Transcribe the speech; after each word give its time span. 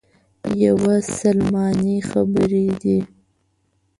یوه 0.65 0.95
سلماني 1.17 1.95
خبرې 2.09 2.65
دي. 2.81 2.99